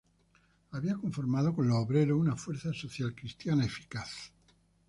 Había 0.71 0.95
conformado 0.97 1.53
con 1.53 1.67
los 1.67 1.77
obreros, 1.77 2.17
una 2.19 2.35
fuerza 2.35 2.73
social-cristiana 2.73 3.65
eficaz. 3.65 4.33